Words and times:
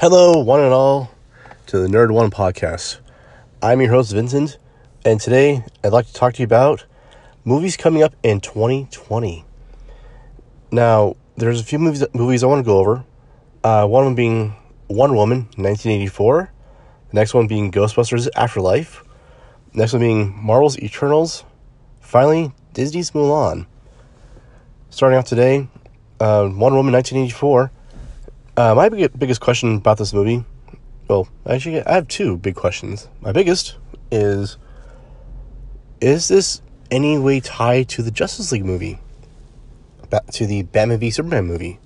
Hello, 0.00 0.38
one 0.38 0.60
and 0.60 0.72
all, 0.72 1.10
to 1.66 1.78
the 1.78 1.86
Nerd 1.86 2.10
One 2.10 2.30
podcast. 2.30 3.00
I'm 3.60 3.82
your 3.82 3.90
host, 3.90 4.14
Vincent, 4.14 4.56
and 5.04 5.20
today 5.20 5.62
I'd 5.84 5.92
like 5.92 6.06
to 6.06 6.14
talk 6.14 6.32
to 6.32 6.38
you 6.38 6.46
about 6.46 6.86
movies 7.44 7.76
coming 7.76 8.02
up 8.02 8.14
in 8.22 8.40
2020. 8.40 9.44
Now, 10.72 11.16
there's 11.36 11.60
a 11.60 11.64
few 11.64 11.78
movies 11.78 12.02
movies 12.14 12.42
I 12.42 12.46
want 12.46 12.60
to 12.60 12.66
go 12.66 12.78
over. 12.78 13.04
Uh, 13.62 13.86
one 13.86 14.04
of 14.04 14.06
them 14.06 14.14
being 14.14 14.54
Wonder 14.88 15.16
Woman, 15.16 15.40
1984. 15.56 16.50
The 17.10 17.14
next 17.14 17.34
one 17.34 17.46
being 17.46 17.70
Ghostbusters 17.70 18.26
Afterlife. 18.34 19.04
Next 19.74 19.92
one 19.92 20.00
being 20.00 20.34
Marvel's 20.34 20.78
Eternals. 20.78 21.44
Finally, 22.00 22.54
Disney's 22.72 23.10
Mulan. 23.10 23.66
Starting 24.88 25.18
off 25.18 25.26
today, 25.26 25.68
uh, 26.20 26.48
Wonder 26.50 26.78
Woman, 26.78 26.94
1984. 26.94 27.70
Uh, 28.60 28.74
my 28.74 28.90
big, 28.90 29.18
biggest 29.18 29.40
question 29.40 29.76
about 29.76 29.96
this 29.96 30.12
movie, 30.12 30.44
well, 31.08 31.26
actually, 31.48 31.80
I 31.80 31.94
have 31.94 32.08
two 32.08 32.36
big 32.36 32.56
questions. 32.56 33.08
My 33.22 33.32
biggest 33.32 33.78
is 34.12 34.58
Is 36.02 36.28
this 36.28 36.60
any 36.90 37.16
way 37.16 37.40
tied 37.40 37.88
to 37.88 38.02
the 38.02 38.10
Justice 38.10 38.52
League 38.52 38.66
movie? 38.66 38.98
To 40.32 40.46
the 40.46 40.64
Batman 40.64 40.98
v 40.98 41.10
Superman 41.10 41.46
movie? 41.46 41.78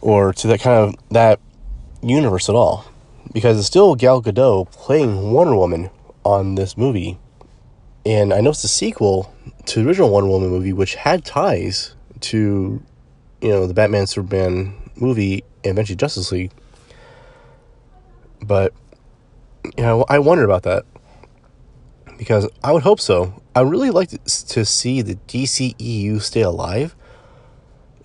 Or 0.00 0.32
to 0.32 0.46
that 0.46 0.60
kind 0.60 0.78
of 0.78 0.94
that 1.10 1.40
universe 2.04 2.48
at 2.48 2.54
all? 2.54 2.84
Because 3.32 3.58
it's 3.58 3.66
still 3.66 3.96
Gal 3.96 4.22
Gadot 4.22 4.70
playing 4.70 5.32
Wonder 5.32 5.56
Woman 5.56 5.90
on 6.24 6.54
this 6.54 6.76
movie. 6.76 7.18
And 8.06 8.32
I 8.32 8.42
know 8.42 8.50
it's 8.50 8.62
a 8.62 8.68
sequel 8.68 9.34
to 9.66 9.82
the 9.82 9.88
original 9.88 10.08
Wonder 10.08 10.30
Woman 10.30 10.50
movie, 10.50 10.72
which 10.72 10.94
had 10.94 11.24
ties 11.24 11.96
to, 12.30 12.80
you 13.40 13.48
know, 13.48 13.66
the 13.66 13.74
Batman 13.74 14.06
Superman 14.06 14.81
movie 14.96 15.44
and 15.64 15.72
eventually 15.72 15.96
Justice 15.96 16.32
League. 16.32 16.52
But 18.42 18.72
you 19.76 19.84
know, 19.84 20.04
I 20.08 20.18
wonder 20.18 20.44
about 20.44 20.64
that 20.64 20.84
because 22.18 22.48
I 22.62 22.72
would 22.72 22.82
hope 22.82 23.00
so. 23.00 23.42
I 23.54 23.60
really 23.60 23.90
like 23.90 24.10
to, 24.10 24.64
see 24.64 25.02
the 25.02 25.16
DCEU 25.28 26.20
stay 26.20 26.40
alive 26.40 26.96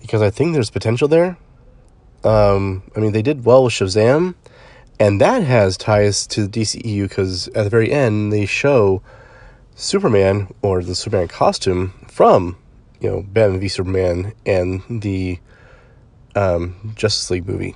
because 0.00 0.22
I 0.22 0.30
think 0.30 0.52
there's 0.52 0.70
potential 0.70 1.08
there. 1.08 1.36
Um, 2.24 2.82
I 2.96 3.00
mean, 3.00 3.12
they 3.12 3.22
did 3.22 3.44
well 3.44 3.64
with 3.64 3.72
Shazam, 3.72 4.34
and 5.00 5.20
that 5.20 5.42
has 5.42 5.76
ties 5.76 6.26
to 6.28 6.46
the 6.46 6.60
DCEU 6.60 7.08
because 7.08 7.48
at 7.48 7.64
the 7.64 7.70
very 7.70 7.92
end 7.92 8.32
they 8.32 8.44
show 8.44 9.02
Superman 9.74 10.52
or 10.62 10.82
the 10.82 10.94
Superman 10.94 11.28
costume 11.28 11.94
from 12.08 12.56
you 13.00 13.08
know 13.08 13.22
Batman 13.22 13.60
v 13.60 13.68
Superman 13.68 14.32
and 14.44 14.82
the 15.02 15.38
um, 16.38 16.92
Justice 16.94 17.30
League 17.30 17.48
movie. 17.48 17.74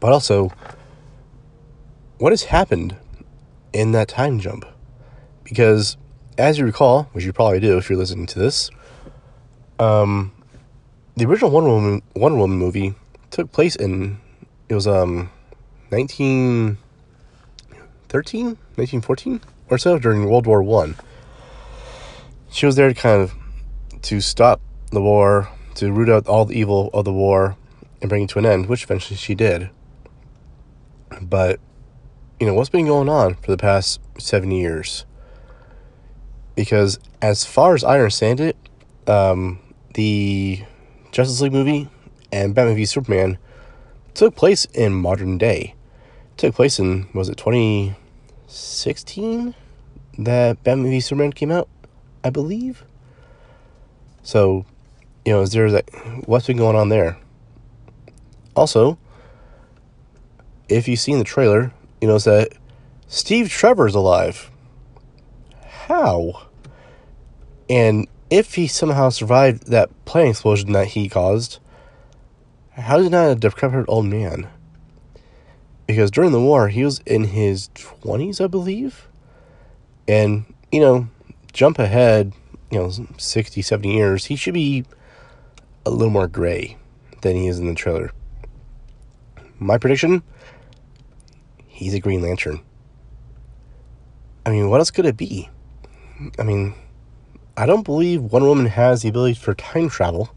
But 0.00 0.12
also, 0.12 0.52
what 2.18 2.32
has 2.32 2.42
happened 2.44 2.96
in 3.72 3.92
that 3.92 4.08
time 4.08 4.38
jump? 4.38 4.66
Because, 5.42 5.96
as 6.36 6.58
you 6.58 6.66
recall, 6.66 7.04
which 7.12 7.24
you 7.24 7.32
probably 7.32 7.60
do 7.60 7.78
if 7.78 7.88
you're 7.88 7.98
listening 7.98 8.26
to 8.26 8.38
this, 8.38 8.70
um, 9.78 10.32
the 11.16 11.24
original 11.24 11.50
Wonder 11.50 11.70
Woman 11.70 12.02
Wonder 12.14 12.38
Woman 12.38 12.58
movie 12.58 12.94
took 13.30 13.50
place 13.52 13.76
in 13.76 14.18
it 14.68 14.74
was 14.74 14.86
um 14.86 15.30
1913 15.88 18.46
1914 18.46 19.40
or 19.70 19.78
so 19.78 19.98
during 19.98 20.28
World 20.28 20.46
War 20.46 20.62
One. 20.62 20.96
She 22.50 22.66
was 22.66 22.76
there 22.76 22.88
to 22.88 22.94
kind 22.94 23.22
of 23.22 23.32
to 24.02 24.20
stop 24.20 24.60
the 24.90 25.00
war 25.00 25.48
to 25.76 25.92
root 25.92 26.08
out 26.08 26.26
all 26.26 26.44
the 26.44 26.58
evil 26.58 26.90
of 26.92 27.04
the 27.04 27.12
war 27.12 27.56
and 28.00 28.08
bring 28.08 28.24
it 28.24 28.30
to 28.30 28.38
an 28.38 28.46
end, 28.46 28.66
which 28.66 28.84
eventually 28.84 29.16
she 29.16 29.34
did. 29.34 29.70
But, 31.20 31.60
you 32.40 32.46
know, 32.46 32.54
what's 32.54 32.70
been 32.70 32.86
going 32.86 33.08
on 33.08 33.34
for 33.36 33.50
the 33.50 33.56
past 33.56 34.00
seven 34.18 34.50
years? 34.50 35.04
Because, 36.54 36.98
as 37.22 37.44
far 37.44 37.74
as 37.74 37.84
I 37.84 37.94
understand 37.94 38.40
it, 38.40 38.56
um, 39.06 39.60
the 39.94 40.64
Justice 41.12 41.40
League 41.40 41.52
movie 41.52 41.88
and 42.32 42.54
Batman 42.54 42.76
v 42.76 42.84
Superman 42.84 43.38
took 44.14 44.34
place 44.34 44.64
in 44.66 44.94
modern 44.94 45.38
day. 45.38 45.74
It 46.32 46.38
took 46.38 46.54
place 46.54 46.78
in, 46.78 47.08
was 47.12 47.28
it 47.28 47.36
2016 47.36 49.54
that 50.18 50.62
Batman 50.64 50.90
v 50.90 51.00
Superman 51.00 51.32
came 51.32 51.50
out? 51.50 51.68
I 52.24 52.30
believe. 52.30 52.84
So, 54.22 54.64
you 55.26 55.32
know, 55.32 55.42
is 55.42 55.50
there 55.50 55.70
that 55.72 55.90
what's 56.26 56.46
been 56.46 56.56
going 56.56 56.76
on 56.76 56.88
there? 56.88 57.18
Also, 58.54 58.96
if 60.68 60.86
you've 60.86 61.00
seen 61.00 61.18
the 61.18 61.24
trailer, 61.24 61.72
you 62.00 62.06
notice 62.06 62.24
that 62.24 62.52
Steve 63.08 63.50
Trevor's 63.50 63.96
alive. 63.96 64.50
How? 65.88 66.46
And 67.68 68.06
if 68.30 68.54
he 68.54 68.68
somehow 68.68 69.08
survived 69.08 69.66
that 69.66 69.90
plane 70.04 70.28
explosion 70.28 70.72
that 70.72 70.88
he 70.88 71.08
caused, 71.08 71.58
how 72.70 72.98
is 72.98 73.04
he 73.04 73.10
not 73.10 73.30
a 73.30 73.34
decrepit 73.34 73.84
old 73.88 74.06
man? 74.06 74.48
Because 75.88 76.12
during 76.12 76.30
the 76.30 76.40
war, 76.40 76.68
he 76.68 76.84
was 76.84 77.00
in 77.00 77.24
his 77.24 77.68
20s, 77.70 78.40
I 78.42 78.46
believe. 78.46 79.08
And, 80.06 80.44
you 80.70 80.80
know, 80.80 81.08
jump 81.52 81.80
ahead, 81.80 82.32
you 82.70 82.78
know, 82.78 82.92
60, 83.18 83.62
70 83.62 83.92
years, 83.92 84.26
he 84.26 84.36
should 84.36 84.54
be 84.54 84.84
a 85.86 85.90
little 85.90 86.10
more 86.10 86.26
gray 86.26 86.76
than 87.22 87.36
he 87.36 87.46
is 87.46 87.58
in 87.58 87.66
the 87.66 87.74
trailer. 87.74 88.10
My 89.58 89.78
prediction 89.78 90.22
he's 91.76 91.94
a 91.94 92.00
Green 92.00 92.22
Lantern. 92.22 92.60
I 94.44 94.50
mean, 94.50 94.70
what 94.70 94.80
else 94.80 94.90
could 94.90 95.04
it 95.04 95.16
be? 95.16 95.48
I 96.38 96.42
mean, 96.42 96.74
I 97.56 97.66
don't 97.66 97.84
believe 97.84 98.22
Wonder 98.22 98.48
Woman 98.48 98.66
has 98.66 99.02
the 99.02 99.10
ability 99.10 99.34
for 99.34 99.54
time 99.54 99.88
travel. 99.88 100.34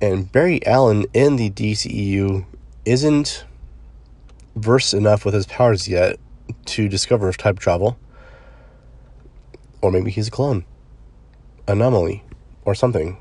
And 0.00 0.30
Barry 0.30 0.64
Allen 0.66 1.06
in 1.14 1.36
the 1.36 1.50
DCEU 1.50 2.44
isn't 2.84 3.44
versed 4.56 4.92
enough 4.94 5.24
with 5.24 5.34
his 5.34 5.46
powers 5.46 5.86
yet 5.86 6.18
to 6.66 6.88
discover 6.88 7.32
time 7.32 7.56
travel. 7.56 7.98
Or 9.82 9.92
maybe 9.92 10.10
he's 10.10 10.28
a 10.28 10.30
clone, 10.32 10.64
anomaly, 11.68 12.24
or 12.64 12.74
something. 12.74 13.18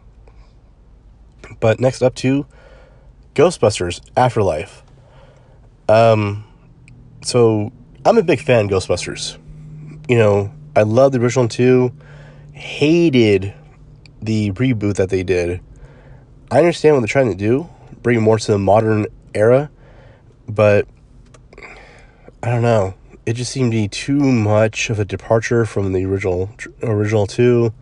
But 1.59 1.79
next 1.79 2.01
up 2.01 2.15
to 2.15 2.45
Ghostbusters 3.35 4.01
Afterlife. 4.15 4.83
Um, 5.87 6.45
so 7.23 7.71
I'm 8.05 8.17
a 8.17 8.23
big 8.23 8.41
fan 8.41 8.65
of 8.65 8.71
Ghostbusters. 8.71 9.37
You 10.07 10.17
know, 10.17 10.51
I 10.75 10.83
love 10.83 11.11
the 11.11 11.19
original 11.19 11.47
two. 11.47 11.91
Hated 12.53 13.53
the 14.21 14.51
reboot 14.51 14.95
that 14.95 15.09
they 15.09 15.23
did. 15.23 15.61
I 16.51 16.59
understand 16.59 16.95
what 16.95 17.01
they're 17.01 17.07
trying 17.07 17.29
to 17.29 17.37
do, 17.37 17.69
bring 18.01 18.21
more 18.21 18.39
to 18.39 18.51
the 18.51 18.57
modern 18.57 19.05
era, 19.33 19.69
but 20.47 20.87
I 22.41 22.49
don't 22.49 22.61
know. 22.61 22.95
It 23.25 23.33
just 23.33 23.51
seemed 23.51 23.71
to 23.71 23.77
be 23.77 23.87
too 23.87 24.19
much 24.19 24.89
of 24.89 24.99
a 24.99 25.05
departure 25.05 25.65
from 25.65 25.93
the 25.93 26.05
original 26.05 26.49
original 26.81 27.27
two. 27.27 27.73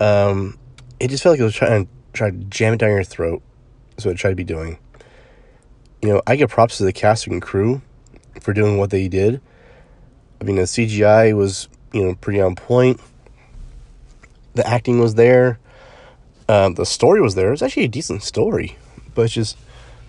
Um, 0.00 0.58
it 1.00 1.08
just 1.08 1.22
felt 1.22 1.34
like 1.34 1.40
it 1.40 1.44
was 1.44 1.54
trying 1.54 1.86
to 1.86 1.90
try 2.14 2.30
to 2.30 2.36
jam 2.36 2.74
it 2.74 2.78
down 2.78 2.90
your 2.90 3.04
throat. 3.04 3.42
That's 3.90 4.04
what 4.04 4.12
I 4.12 4.16
tried 4.16 4.30
to 4.30 4.36
be 4.36 4.44
doing. 4.44 4.78
You 6.02 6.08
know, 6.10 6.22
I 6.26 6.36
give 6.36 6.50
props 6.50 6.78
to 6.78 6.84
the 6.84 6.92
casting 6.92 7.32
and 7.32 7.42
crew 7.42 7.82
for 8.40 8.52
doing 8.52 8.78
what 8.78 8.90
they 8.90 9.08
did. 9.08 9.40
I 10.40 10.44
mean, 10.44 10.56
the 10.56 10.62
CGI 10.62 11.34
was, 11.34 11.68
you 11.92 12.04
know, 12.04 12.14
pretty 12.16 12.40
on 12.40 12.54
point. 12.54 13.00
The 14.54 14.66
acting 14.66 15.00
was 15.00 15.14
there. 15.14 15.58
Um, 16.48 16.74
the 16.74 16.84
story 16.84 17.20
was 17.20 17.34
there. 17.34 17.48
It 17.48 17.52
was 17.52 17.62
actually 17.62 17.84
a 17.84 17.88
decent 17.88 18.22
story, 18.22 18.76
but 19.14 19.22
it's 19.22 19.34
just 19.34 19.56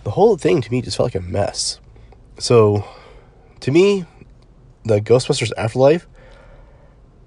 the 0.04 0.12
whole 0.12 0.38
thing 0.38 0.62
to 0.62 0.72
me 0.72 0.81
just 0.81 0.98
felt 0.98 1.08
like 1.08 1.16
a 1.16 1.25
mess. 1.25 1.80
So, 2.38 2.86
to 3.62 3.72
me, 3.72 4.06
the 4.84 5.00
Ghostbusters 5.00 5.51
Afterlife 5.58 6.08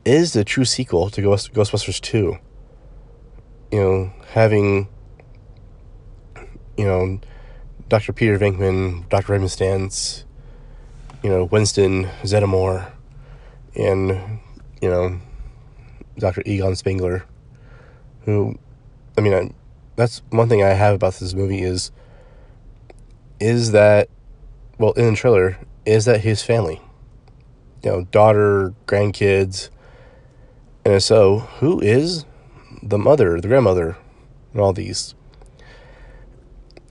is 0.04 0.34
the 0.34 0.44
true 0.44 0.66
sequel 0.66 1.08
to 1.10 1.22
Ghost- 1.22 1.54
Ghostbusters 1.54 2.00
2 2.00 2.38
you 3.70 3.80
know, 3.80 4.12
having, 4.32 4.88
you 6.76 6.84
know, 6.84 7.20
Dr. 7.88 8.12
Peter 8.12 8.38
Venkman, 8.38 9.08
Dr. 9.08 9.32
Raymond 9.32 9.50
Stantz, 9.50 10.24
you 11.22 11.30
know, 11.30 11.44
Winston 11.44 12.04
Zeddemore, 12.22 12.90
and, 13.74 14.40
you 14.80 14.88
know, 14.88 15.20
Dr. 16.18 16.42
Egon 16.46 16.76
Spengler, 16.76 17.24
who, 18.24 18.58
I 19.16 19.20
mean, 19.20 19.34
I, 19.34 19.50
that's 19.96 20.22
one 20.30 20.48
thing 20.48 20.62
I 20.62 20.70
have 20.70 20.94
about 20.94 21.14
this 21.14 21.34
movie 21.34 21.62
is, 21.62 21.90
is 23.40 23.72
that, 23.72 24.08
well, 24.78 24.92
in 24.92 25.10
the 25.10 25.16
trailer, 25.16 25.58
is 25.84 26.04
that 26.04 26.20
his 26.20 26.42
family, 26.42 26.80
you 27.82 27.90
know, 27.90 28.04
daughter, 28.04 28.74
grandkids, 28.86 29.70
and 30.84 31.02
so, 31.02 31.38
who 31.60 31.80
is 31.80 32.24
the 32.82 32.98
mother, 32.98 33.40
the 33.40 33.48
grandmother, 33.48 33.96
and 34.52 34.60
all 34.60 34.72
these. 34.72 35.14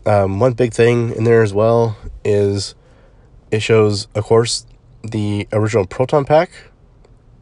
Um, 0.06 0.40
one 0.40 0.54
big 0.54 0.74
thing 0.74 1.14
in 1.16 1.26
there 1.26 1.44
as 1.44 1.54
well 1.54 1.98
is 2.24 2.76
it 3.52 3.62
shows, 3.62 4.08
of 4.16 4.24
course, 4.24 4.66
the 5.04 5.48
original 5.52 5.86
Proton 5.86 6.26
Pack. 6.26 6.50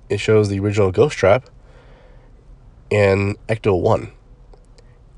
It 0.10 0.20
shows 0.20 0.50
the 0.50 0.60
original 0.60 0.92
Ghost 0.92 1.18
Trap 1.18 1.50
and 2.92 3.38
Ecto 3.48 3.80
1. 3.80 4.12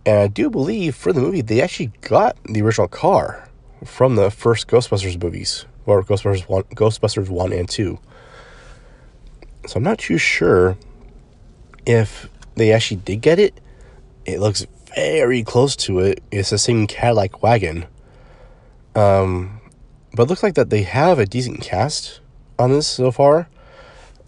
And 0.06 0.20
I 0.20 0.28
do 0.28 0.50
believe 0.50 0.96
for 0.96 1.12
the 1.12 1.22
movie, 1.22 1.42
they 1.42 1.62
actually 1.62 1.92
got 2.02 2.38
the 2.46 2.62
original 2.62 2.88
car 2.88 3.50
from 3.84 4.16
the 4.16 4.32
first 4.32 4.68
Ghostbusters 4.68 5.22
movies, 5.22 5.66
or 5.86 6.04
Ghostbusters 6.04 6.48
1, 6.48 6.64
Ghostbusters 6.64 7.30
1 7.30 7.54
and 7.54 7.68
2. 7.68 8.00
So 9.68 9.78
I'm 9.78 9.84
not 9.84 10.00
too 10.00 10.18
sure 10.18 10.78
if 11.86 12.30
they 12.58 12.72
actually 12.72 12.98
did 12.98 13.22
get 13.22 13.40
it. 13.40 13.60
It 14.26 14.40
looks 14.40 14.66
very 14.96 15.44
close 15.44 15.76
to 15.78 16.00
it. 16.00 16.22
It's 16.32 16.50
the 16.50 16.58
same 16.58 16.88
Cadillac 16.88 17.42
wagon. 17.42 17.86
Um, 18.96 19.62
but 20.14 20.24
it 20.24 20.30
looks 20.30 20.44
like 20.44 20.56
that 20.56 20.70
they 20.70 20.84
have 20.84 21.20
a 21.20 21.26
decent 21.26 21.62
cast 21.62 22.20
on 22.58 22.72
this 22.72 22.88
so 22.88 23.12
far. 23.12 23.48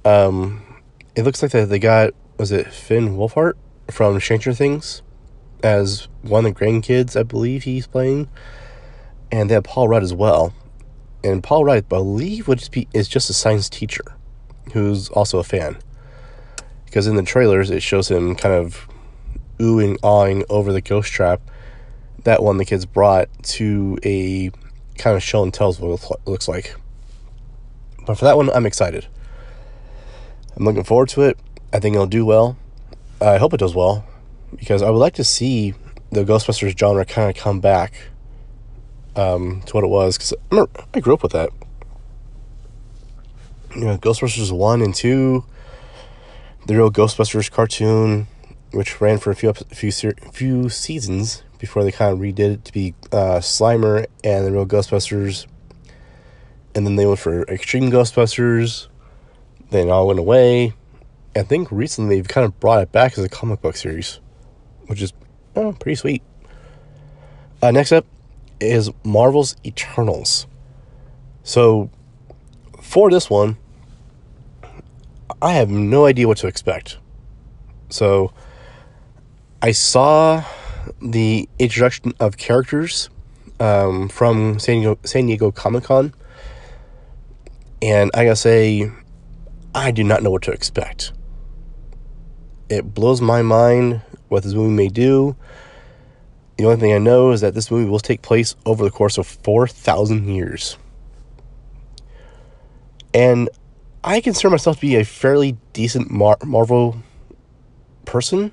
Um, 0.05 0.63
it 1.15 1.23
looks 1.23 1.41
like 1.41 1.51
that 1.51 1.69
they 1.69 1.79
got 1.79 2.13
was 2.37 2.51
it 2.51 2.71
Finn 2.71 3.17
Wolfhard 3.17 3.53
from 3.91 4.19
Stranger 4.19 4.53
Things 4.53 5.01
as 5.63 6.07
one 6.21 6.45
of 6.45 6.53
the 6.53 6.59
grandkids, 6.59 7.19
I 7.19 7.23
believe 7.23 7.63
he's 7.63 7.87
playing, 7.87 8.29
and 9.31 9.49
they 9.49 9.55
have 9.55 9.63
Paul 9.63 9.89
Rudd 9.89 10.03
as 10.03 10.13
well. 10.13 10.53
And 11.23 11.43
Paul 11.43 11.65
Rudd, 11.65 11.77
I 11.77 11.81
believe, 11.81 12.47
would 12.47 12.59
just 12.59 12.71
be 12.71 12.87
is 12.93 13.07
just 13.07 13.29
a 13.29 13.33
science 13.33 13.69
teacher 13.69 14.03
who's 14.73 15.09
also 15.09 15.39
a 15.39 15.43
fan. 15.43 15.77
Because 16.89 17.05
in 17.05 17.15
the 17.15 17.23
trailers, 17.23 17.69
it 17.69 17.83
shows 17.83 18.09
him 18.09 18.35
kind 18.35 18.55
of 18.55 18.87
oohing, 19.59 19.97
awing 20.01 20.43
over 20.49 20.73
the 20.73 20.81
ghost 20.81 21.11
trap 21.11 21.41
that 22.23 22.41
one 22.41 22.57
the 22.57 22.65
kids 22.65 22.85
brought 22.85 23.29
to 23.43 23.97
a 24.03 24.51
kind 24.97 25.15
of 25.15 25.23
show 25.23 25.43
and 25.43 25.53
tells 25.53 25.79
what 25.79 26.01
it 26.01 26.27
looks 26.27 26.47
like. 26.47 26.75
But 28.05 28.15
for 28.15 28.25
that 28.25 28.37
one, 28.37 28.49
I'm 28.49 28.65
excited. 28.65 29.07
I'm 30.55 30.65
looking 30.65 30.83
forward 30.83 31.09
to 31.09 31.21
it. 31.21 31.37
I 31.71 31.79
think 31.79 31.95
it'll 31.95 32.07
do 32.07 32.25
well. 32.25 32.57
I 33.21 33.37
hope 33.37 33.53
it 33.53 33.59
does 33.59 33.75
well 33.75 34.05
because 34.55 34.81
I 34.81 34.89
would 34.89 34.97
like 34.97 35.13
to 35.15 35.23
see 35.23 35.73
the 36.11 36.23
Ghostbusters 36.23 36.77
genre 36.77 37.05
kind 37.05 37.29
of 37.29 37.41
come 37.41 37.59
back 37.59 37.93
um, 39.15 39.61
to 39.67 39.73
what 39.73 39.83
it 39.83 39.89
was 39.89 40.17
because 40.17 40.33
I, 40.51 40.65
I 40.93 40.99
grew 40.99 41.13
up 41.13 41.23
with 41.23 41.33
that. 41.33 41.49
You 43.75 43.85
know, 43.85 43.97
Ghostbusters 43.97 44.51
1 44.51 44.81
and 44.81 44.95
2, 44.95 45.45
the 46.69 46.75
real 46.75 46.91
Ghostbusters 46.91 47.49
cartoon, 47.49 48.27
which 48.73 49.01
ran 49.01 49.17
for 49.17 49.31
a 49.31 49.35
few 49.35 49.51
few 49.53 49.91
few 50.31 50.69
seasons 50.69 51.41
before 51.57 51.83
they 51.83 51.91
kind 51.91 52.13
of 52.13 52.19
redid 52.19 52.53
it 52.53 52.65
to 52.65 52.71
be 52.71 52.93
uh, 53.11 53.39
Slimer 53.39 54.05
and 54.23 54.45
the 54.45 54.51
real 54.51 54.67
Ghostbusters. 54.67 55.47
And 56.75 56.85
then 56.85 56.95
they 56.95 57.07
went 57.07 57.17
for 57.17 57.41
Extreme 57.45 57.89
Ghostbusters. 57.89 58.87
Then 59.71 59.87
it 59.87 59.89
all 59.89 60.05
went 60.05 60.19
away. 60.19 60.73
I 61.35 61.41
think 61.41 61.71
recently 61.71 62.17
they've 62.17 62.27
kind 62.27 62.45
of 62.45 62.59
brought 62.59 62.83
it 62.83 62.91
back 62.91 63.17
as 63.17 63.23
a 63.23 63.29
comic 63.29 63.63
book 63.63 63.75
series, 63.75 64.19
which 64.85 65.01
is 65.01 65.11
oh, 65.55 65.73
pretty 65.73 65.95
sweet. 65.95 66.21
Uh, 67.63 67.71
next 67.71 67.91
up 67.91 68.05
is 68.59 68.91
Marvel's 69.03 69.55
Eternals. 69.65 70.45
So, 71.41 71.89
for 72.79 73.09
this 73.09 73.27
one, 73.27 73.57
I 75.41 75.53
have 75.53 75.69
no 75.69 76.05
idea 76.05 76.27
what 76.27 76.37
to 76.39 76.47
expect. 76.47 76.97
So, 77.89 78.33
I 79.61 79.71
saw 79.71 80.43
the 81.01 81.47
introduction 81.57 82.13
of 82.19 82.37
characters 82.37 83.09
um, 83.59 84.09
from 84.09 84.59
San 84.59 84.75
Diego, 84.75 84.99
San 85.03 85.27
Diego 85.27 85.51
Comic 85.51 85.85
Con, 85.85 86.13
and 87.81 88.11
I 88.13 88.25
gotta 88.25 88.35
say, 88.35 88.91
I 89.73 89.91
do 89.91 90.03
not 90.03 90.23
know 90.23 90.31
what 90.31 90.43
to 90.43 90.51
expect. 90.51 91.13
It 92.69 92.93
blows 92.93 93.21
my 93.21 93.41
mind 93.41 94.01
what 94.27 94.43
this 94.43 94.53
movie 94.53 94.73
may 94.73 94.89
do. 94.89 95.35
The 96.57 96.65
only 96.65 96.77
thing 96.77 96.93
I 96.93 96.97
know 96.97 97.31
is 97.31 97.41
that 97.41 97.53
this 97.53 97.71
movie 97.71 97.89
will 97.89 97.99
take 97.99 98.21
place 98.21 98.55
over 98.65 98.83
the 98.83 98.91
course 98.91 99.17
of 99.17 99.25
4,000 99.25 100.27
years. 100.27 100.77
And 103.13 103.49
I 104.03 104.21
consider 104.21 104.49
myself 104.49 104.77
to 104.77 104.81
be 104.81 104.95
a 104.95 105.03
fairly 105.03 105.57
decent 105.73 106.09
Mar- 106.09 106.37
Marvel 106.45 106.97
person. 108.05 108.51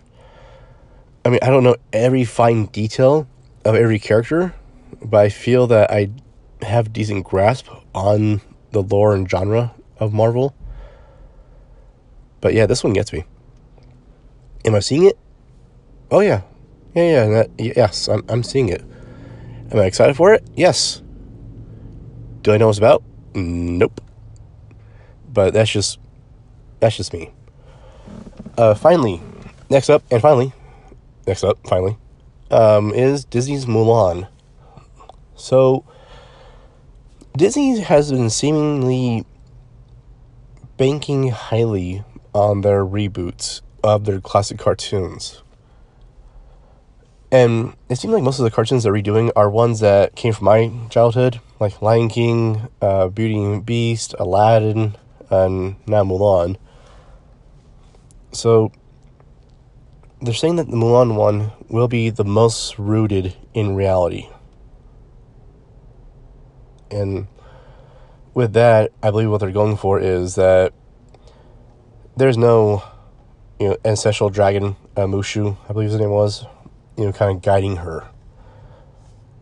I 1.25 1.31
mean, 1.31 1.39
I 1.43 1.51
don't 1.51 1.63
know 1.63 1.77
every 1.93 2.25
fine 2.25 2.67
detail 2.67 3.29
of 3.65 3.75
every 3.75 3.99
character, 3.99 4.55
but 5.03 5.19
I 5.19 5.29
feel 5.29 5.67
that 5.69 5.91
I 5.91 6.11
have 6.63 6.93
decent 6.93 7.25
grasp 7.25 7.69
on 7.95 8.41
the 8.73 8.83
lore 8.83 9.15
and 9.15 9.29
genre 9.29 9.75
of 9.99 10.13
Marvel. 10.13 10.55
But 12.41 12.55
yeah, 12.55 12.67
this 12.67 12.83
one 12.83 12.93
gets 12.93 13.13
me. 13.13 13.25
Am 14.65 14.75
I 14.75 14.81
seeing 14.81 15.05
it? 15.05 15.19
Oh 16.11 16.21
yeah, 16.21 16.43
yeah, 16.95 17.03
yeah. 17.11 17.27
That, 17.29 17.51
yes, 17.59 18.09
I'm 18.09 18.25
I'm 18.29 18.43
seeing 18.43 18.69
it. 18.69 18.83
Am 19.71 19.79
I 19.79 19.85
excited 19.85 20.17
for 20.17 20.35
it? 20.35 20.45
Yes. 20.55 21.03
Do 22.43 22.53
I 22.53 22.57
know 22.57 22.67
what 22.67 22.71
it's 22.71 22.79
about? 22.79 23.03
Nope. 23.35 24.01
But 25.37 25.53
that's 25.53 25.71
just 25.71 25.99
that's 26.81 26.97
just 26.97 27.13
me. 27.13 27.31
Uh, 28.57 28.75
finally, 28.75 29.21
next 29.69 29.91
up, 29.91 30.03
and 30.11 30.23
finally, 30.23 30.55
next 31.27 31.45
up, 31.45 31.59
finally, 31.69 31.99
um, 32.51 32.91
is 32.95 33.27
Disney's 33.27 33.67
Mulan. 33.67 34.29
So, 35.35 35.85
Disney 37.37 37.79
has 37.81 38.11
been 38.11 38.31
seemingly 38.31 39.27
banking 40.79 41.29
highly 41.29 42.03
on 42.33 42.63
their 42.63 42.83
reboots 42.83 43.61
of 43.85 44.07
their 44.07 44.23
classic 44.23 44.59
cartoons. 44.59 45.43
And 47.31 47.75
it 47.91 47.97
seems 47.97 48.15
like 48.15 48.23
most 48.23 48.39
of 48.39 48.45
the 48.45 48.51
cartoons 48.51 48.85
they're 48.85 48.93
redoing 48.95 49.31
are 49.37 49.51
ones 49.51 49.81
that 49.81 50.17
came 50.17 50.33
from 50.33 50.47
my 50.47 50.73
childhood, 50.89 51.41
like 51.61 51.83
Lion 51.83 52.09
King, 52.09 52.69
uh, 52.81 53.09
Beauty 53.09 53.43
and 53.43 53.67
Beast, 53.67 54.15
Aladdin, 54.19 54.97
and 55.31 55.77
now 55.87 56.05
Mulan. 56.05 56.57
So 58.33 58.73
they're 60.21 60.35
saying 60.35 60.57
that 60.57 60.69
the 60.69 60.77
Mulan 60.77 61.15
one 61.15 61.53
will 61.69 61.89
be 61.89 62.11
the 62.11 62.25
most 62.25 62.79
rooted 62.79 63.37
in 63.55 63.75
reality. 63.75 64.29
And 66.91 67.27
with 68.35 68.53
that, 68.53 68.93
I 69.03 69.11
believe 69.11 69.31
what 69.31 69.39
they're 69.39 69.51
going 69.51 69.77
for 69.77 69.99
is 69.99 70.35
that 70.37 70.73
there's 72.17 72.39
no 72.39 72.83
you 73.59 73.69
know, 73.69 73.77
ancestral 73.85 74.31
dragon, 74.31 74.77
uh, 74.97 75.03
Mushu, 75.03 75.57
I 75.69 75.73
believe 75.73 75.91
his 75.91 76.01
name 76.01 76.11
was, 76.11 76.45
you 76.97 77.05
know, 77.05 77.13
kind 77.13 77.35
of 77.35 77.43
guiding 77.43 77.77
her. 77.77 78.09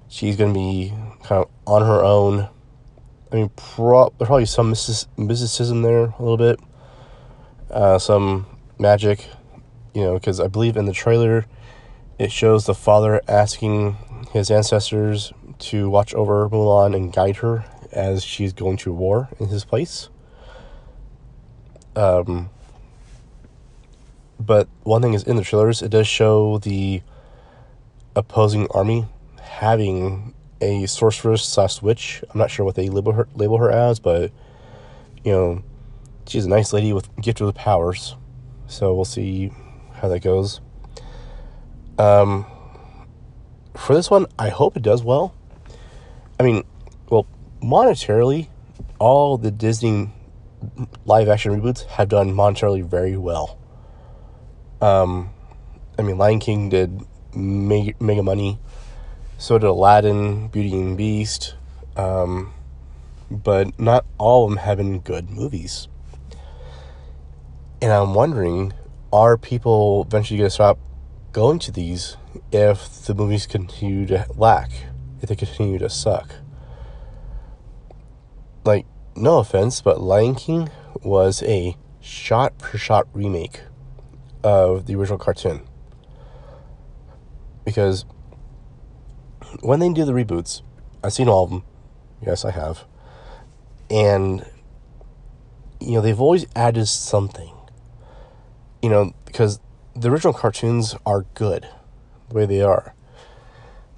She's 0.09 0.37
going 0.37 0.53
to 0.53 0.59
be 0.59 0.93
kind 1.25 1.45
of 1.45 1.51
on 1.67 1.83
her 1.83 2.03
own. 2.03 2.49
I 3.33 3.37
mean, 3.37 3.51
pro- 3.57 4.11
probably 4.11 4.47
some 4.47 4.71
mysticism 4.71 5.83
there 5.83 6.05
a 6.05 6.23
little 6.23 6.37
bit, 6.37 6.61
uh, 7.71 7.99
some 7.99 8.47
magic, 8.79 9.27
you 9.95 10.03
know, 10.03 10.15
because 10.15 10.41
I 10.41 10.49
believe 10.49 10.77
in 10.77 10.85
the 10.87 10.93
trailer 10.93 11.47
it 12.19 12.31
shows 12.31 12.67
the 12.67 12.75
father 12.75 13.21
asking 13.27 13.97
his 14.33 14.51
ancestors 14.51 15.33
to 15.59 15.89
watch 15.89 16.15
over 16.15 16.49
Mulan 16.49 16.95
and 16.95 17.13
guide 17.13 17.37
her 17.37 17.65
as 17.93 18.25
she's 18.25 18.53
going 18.53 18.77
to 18.79 18.93
war 18.93 19.29
in 19.39 19.49
his 19.49 19.65
place. 19.65 20.09
Um, 21.97 22.51
but 24.39 24.69
one 24.83 25.03
thing 25.03 25.15
is 25.15 25.25
in 25.25 25.37
the 25.37 25.43
trailers, 25.43 25.83
it 25.83 25.91
does 25.91 26.07
show 26.07 26.59
the 26.59 27.03
opposing 28.17 28.69
army 28.71 29.07
having 29.41 30.35
a 30.61 30.87
sorceress 30.87 31.45
slash 31.45 31.83
witch. 31.83 32.23
I'm 32.31 32.39
not 32.39 32.51
sure 32.51 32.65
what 32.65 32.75
they 32.75 32.89
label 32.89 33.13
her 33.13 33.29
label 33.35 33.59
her 33.59 33.71
as, 33.71 33.99
but 33.99 34.33
you 35.25 35.33
know, 35.33 35.63
she's 36.27 36.47
a 36.47 36.49
nice 36.49 36.73
lady 36.73 36.93
with 36.93 37.15
gift 37.17 37.41
of 37.41 37.55
powers. 37.55 38.17
So 38.67 38.95
we'll 38.95 39.05
see 39.05 39.53
how 39.95 40.09
that 40.09 40.21
goes. 40.21 40.61
Um, 41.99 42.47
for 43.77 43.95
this 43.95 44.11
one, 44.11 44.27
I 44.39 44.49
hope 44.49 44.77
it 44.77 44.83
does 44.83 45.03
well. 45.03 45.35
I 46.39 46.43
mean, 46.43 46.65
well, 47.09 47.27
monetarily, 47.63 48.49
all 48.99 49.39
the 49.39 49.51
Disney 49.51 50.11
live 51.05 51.29
action 51.29 51.61
reboots 51.61 51.85
have 51.87 52.09
done 52.09 52.33
monetarily 52.33 52.85
very 52.85 53.17
well. 53.17 53.59
Um, 54.81 55.31
I 55.99 56.03
mean, 56.03 56.19
Lion 56.19 56.41
King 56.41 56.69
did 56.69 57.01
mega, 57.35 57.93
mega 58.01 58.23
money. 58.23 58.59
So 59.39 59.59
did 59.59 59.67
Aladdin, 59.67 60.49
Beauty 60.49 60.73
and 60.75 60.97
Beast. 60.97 61.55
Um, 61.97 62.55
but 63.31 63.79
not 63.79 64.05
all 64.19 64.45
of 64.45 64.51
them 64.51 64.59
have 64.59 64.79
been 64.79 65.01
good 65.01 65.31
movies. 65.31 65.89
And 67.81 67.93
I'm 67.93 68.15
wondering, 68.15 68.73
are 69.13 69.37
people 69.37 70.05
eventually 70.09 70.39
going 70.39 70.49
to 70.49 70.55
stop 70.55 70.79
going 71.33 71.59
to 71.61 71.73
these 71.73 72.17
if 72.53 73.05
the 73.07 73.15
movies 73.15 73.47
continue 73.47 74.07
to 74.07 74.27
lack? 74.37 74.71
if 75.25 75.29
they 75.29 75.37
continue 75.37 75.79
to 75.79 75.89
suck. 75.89 76.35
Like, 78.65 78.87
no 79.17 79.39
offense, 79.39 79.81
but 79.81 80.01
Lion 80.01 80.35
King 80.35 80.71
was 81.03 81.43
a 81.43 81.77
shot 82.01 82.61
for 82.61 82.79
shot 82.79 83.09
remake 83.13 83.63
of 84.43 84.87
the 84.87 84.95
original 84.95 85.19
cartoon. 85.19 85.63
Because 87.65 88.05
when 89.61 89.81
they 89.81 89.93
do 89.93 90.05
the 90.05 90.13
reboots, 90.13 90.63
I've 91.03 91.13
seen 91.13 91.29
all 91.29 91.45
of 91.45 91.51
them. 91.51 91.65
Yes, 92.25 92.45
I 92.45 92.51
have. 92.51 92.85
And, 93.91 94.45
you 95.81 95.93
know, 95.93 96.01
they've 96.01 96.21
always 96.21 96.47
added 96.57 96.87
something. 96.87 97.53
You 98.83 98.91
know, 98.91 99.15
because 99.25 99.61
the 99.95 100.11
original 100.11 100.33
cartoons 100.33 100.95
are 101.07 101.23
good 101.35 101.69
the 102.29 102.35
way 102.35 102.47
they 102.47 102.63
are. 102.63 102.95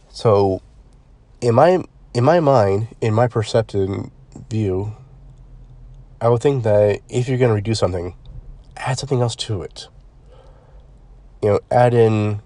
So, 0.08 0.62
in 1.40 1.54
my 1.54 1.84
in 2.14 2.24
my 2.24 2.40
mind, 2.40 2.88
in 3.00 3.12
my 3.12 3.28
perceptive 3.28 4.10
view, 4.48 4.94
I 6.20 6.28
would 6.28 6.40
think 6.40 6.64
that 6.64 7.00
if 7.08 7.28
you're 7.28 7.38
going 7.38 7.62
to 7.62 7.70
redo 7.70 7.76
something, 7.76 8.14
add 8.76 8.98
something 8.98 9.20
else 9.20 9.36
to 9.36 9.62
it. 9.62 9.88
You 11.42 11.50
know, 11.50 11.60
add 11.70 11.92
in 11.92 12.40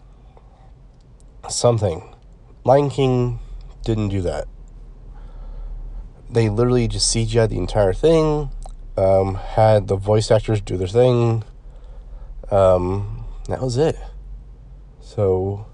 something. 1.49 2.10
Lion 2.71 2.89
King 2.89 3.41
didn't 3.83 4.11
do 4.11 4.21
that. 4.21 4.47
They 6.31 6.49
literally 6.49 6.87
just 6.87 7.13
CGI 7.13 7.49
the 7.49 7.59
entire 7.59 7.93
thing, 7.93 8.51
um, 8.97 9.35
had 9.35 9.89
the 9.89 9.97
voice 9.97 10.31
actors 10.31 10.61
do 10.61 10.77
their 10.77 10.87
thing. 10.87 11.43
Um, 12.49 13.25
that 13.49 13.61
was 13.61 13.77
it. 13.77 13.99
So, 15.01 15.67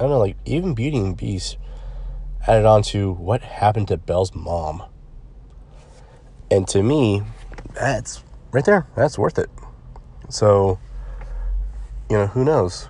I 0.00 0.04
don't 0.04 0.08
know, 0.12 0.20
like, 0.20 0.38
even 0.46 0.72
Beauty 0.72 0.96
and 0.96 1.14
Beast 1.14 1.58
added 2.48 2.64
on 2.64 2.82
to 2.84 3.12
what 3.12 3.42
happened 3.42 3.88
to 3.88 3.98
Belle's 3.98 4.34
mom. 4.34 4.84
And 6.50 6.66
to 6.68 6.82
me, 6.82 7.24
that's 7.74 8.24
right 8.52 8.64
there. 8.64 8.86
That's 8.96 9.18
worth 9.18 9.38
it. 9.38 9.50
So, 10.30 10.78
you 12.08 12.16
know, 12.16 12.28
who 12.28 12.42
knows? 12.42 12.88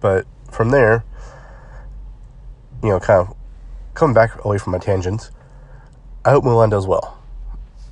But 0.00 0.26
from 0.50 0.70
there, 0.70 1.04
you 2.82 2.90
know, 2.90 3.00
kind 3.00 3.26
of 3.26 3.36
coming 3.94 4.14
back 4.14 4.44
away 4.44 4.58
from 4.58 4.72
my 4.72 4.78
tangents, 4.78 5.30
I 6.24 6.30
hope 6.30 6.44
Mulan 6.44 6.70
does 6.70 6.86
well. 6.86 7.18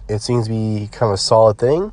It 0.08 0.22
seems 0.22 0.46
to 0.46 0.50
be 0.50 0.88
kind 0.92 1.10
of 1.10 1.14
a 1.14 1.18
solid 1.18 1.58
thing. 1.58 1.92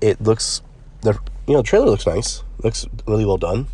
It 0.00 0.20
looks, 0.20 0.62
the 1.02 1.12
you 1.46 1.54
know, 1.54 1.58
the 1.58 1.62
trailer 1.62 1.86
looks 1.86 2.06
nice. 2.06 2.42
Looks 2.62 2.86
really 3.06 3.24
well 3.24 3.38
done. 3.38 3.68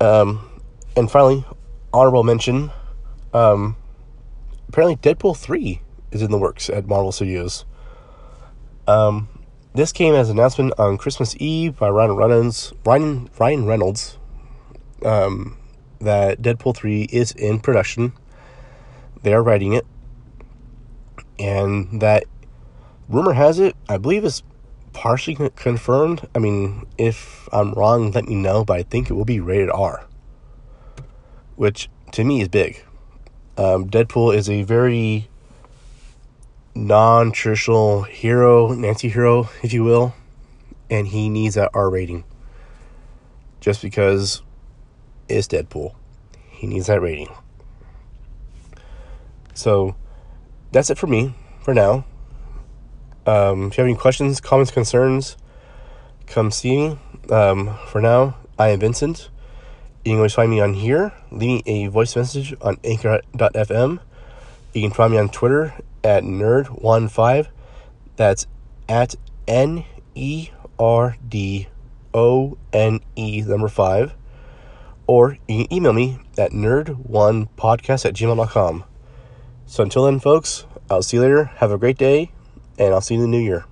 Um, 0.00 0.62
and 0.96 1.10
finally, 1.10 1.44
honorable 1.92 2.24
mention. 2.24 2.70
Um, 3.32 3.76
apparently, 4.68 4.96
Deadpool 4.96 5.36
three 5.36 5.80
is 6.10 6.22
in 6.22 6.30
the 6.30 6.38
works 6.38 6.68
at 6.68 6.86
Marvel 6.86 7.12
Studios. 7.12 7.64
Um, 8.86 9.28
this 9.76 9.92
came 9.92 10.14
as 10.14 10.30
an 10.30 10.38
announcement 10.38 10.72
on 10.78 10.96
Christmas 10.96 11.36
Eve 11.38 11.78
by 11.78 11.90
Ryan 11.90 12.16
Reynolds. 12.16 12.72
Ryan 12.84 13.28
Ryan 13.38 13.66
Reynolds. 13.66 14.18
Um, 15.04 15.58
that 16.00 16.40
Deadpool 16.40 16.74
three 16.74 17.02
is 17.12 17.32
in 17.32 17.60
production. 17.60 18.12
They 19.22 19.34
are 19.34 19.42
writing 19.42 19.74
it, 19.74 19.86
and 21.38 22.00
that 22.00 22.24
rumor 23.08 23.34
has 23.34 23.58
it, 23.58 23.76
I 23.88 23.98
believe, 23.98 24.24
is 24.24 24.42
partially 24.92 25.50
confirmed. 25.56 26.26
I 26.34 26.38
mean, 26.38 26.86
if 26.96 27.48
I'm 27.52 27.72
wrong, 27.72 28.10
let 28.12 28.24
me 28.24 28.34
know. 28.34 28.64
But 28.64 28.78
I 28.78 28.82
think 28.82 29.10
it 29.10 29.14
will 29.14 29.26
be 29.26 29.40
rated 29.40 29.70
R, 29.70 30.06
which 31.56 31.90
to 32.12 32.24
me 32.24 32.40
is 32.40 32.48
big. 32.48 32.82
Um, 33.58 33.88
Deadpool 33.88 34.34
is 34.34 34.48
a 34.48 34.62
very 34.62 35.28
non-traditional 36.76 38.02
hero, 38.02 38.72
anti-hero, 38.72 39.48
if 39.62 39.72
you 39.72 39.82
will, 39.82 40.14
and 40.90 41.08
he 41.08 41.28
needs 41.28 41.54
that 41.54 41.70
R 41.74 41.90
rating. 41.90 42.24
Just 43.60 43.82
because 43.82 44.42
it's 45.28 45.48
Deadpool, 45.48 45.94
he 46.50 46.66
needs 46.66 46.86
that 46.86 47.00
rating. 47.00 47.34
So 49.54 49.96
that's 50.70 50.90
it 50.90 50.98
for 50.98 51.06
me 51.06 51.34
for 51.62 51.72
now. 51.72 52.04
Um, 53.26 53.68
if 53.68 53.76
you 53.76 53.82
have 53.82 53.90
any 53.90 53.96
questions, 53.96 54.40
comments, 54.40 54.70
concerns, 54.70 55.36
come 56.26 56.50
see 56.50 56.76
me. 56.76 56.98
Um, 57.30 57.76
for 57.88 58.00
now, 58.00 58.36
I 58.58 58.68
am 58.68 58.80
Vincent. 58.80 59.30
You 60.04 60.12
can 60.12 60.16
always 60.18 60.34
find 60.34 60.50
me 60.50 60.60
on 60.60 60.74
here. 60.74 61.12
Leave 61.32 61.64
me 61.66 61.84
a 61.84 61.86
voice 61.88 62.14
message 62.14 62.54
on 62.60 62.78
anchor.fm. 62.84 63.98
You 64.74 64.82
can 64.82 64.92
find 64.92 65.12
me 65.12 65.18
on 65.18 65.30
Twitter 65.30 65.74
at 66.06 66.22
nerd15. 66.22 67.48
That's 68.16 68.46
at 68.88 69.16
N 69.46 69.84
E 70.14 70.50
R 70.78 71.16
D 71.28 71.68
O 72.14 72.56
N 72.72 73.00
E 73.16 73.42
number 73.42 73.68
five. 73.68 74.14
Or 75.06 75.38
you 75.48 75.64
can 75.64 75.72
email 75.72 75.92
me 75.92 76.18
at 76.38 76.52
nerd1podcast 76.52 78.04
at 78.06 78.14
gmail.com. 78.14 78.84
So 79.66 79.82
until 79.82 80.04
then, 80.04 80.20
folks, 80.20 80.66
I'll 80.90 81.02
see 81.02 81.16
you 81.16 81.22
later. 81.22 81.44
Have 81.56 81.70
a 81.70 81.78
great 81.78 81.98
day, 81.98 82.30
and 82.78 82.94
I'll 82.94 83.00
see 83.00 83.14
you 83.14 83.22
in 83.22 83.30
the 83.30 83.36
new 83.36 83.42
year. 83.42 83.64